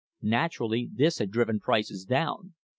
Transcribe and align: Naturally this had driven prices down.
Naturally 0.23 0.89
this 0.91 1.19
had 1.19 1.29
driven 1.29 1.59
prices 1.59 2.05
down. 2.05 2.55